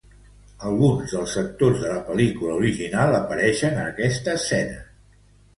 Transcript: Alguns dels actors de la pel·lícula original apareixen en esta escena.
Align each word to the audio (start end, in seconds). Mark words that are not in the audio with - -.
Alguns 0.69 1.13
dels 1.17 1.35
actors 1.41 1.83
de 1.83 1.91
la 1.91 2.01
pel·lícula 2.07 2.55
original 2.63 3.19
apareixen 3.21 3.81
en 3.85 4.03
esta 4.11 4.37
escena. 4.41 4.83